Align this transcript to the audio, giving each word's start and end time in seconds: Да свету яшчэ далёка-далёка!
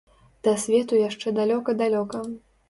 Да 0.45 0.53
свету 0.63 0.97
яшчэ 1.01 1.35
далёка-далёка! 1.41 2.25